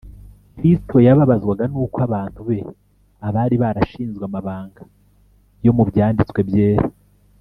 [0.57, 2.59] Kristo yababazwaga nuko abantu be,
[3.27, 4.81] abari barashinzwe amabanga
[5.65, 6.87] yo mu Byanditswe Byera